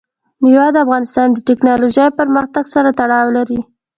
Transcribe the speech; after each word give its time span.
مېوې 0.41 0.67
د 0.73 0.77
افغانستان 0.85 1.27
د 1.33 1.39
تکنالوژۍ 1.49 2.07
پرمختګ 2.19 2.63
سره 2.75 2.89
تړاو 2.99 3.27
لري. 3.37 3.59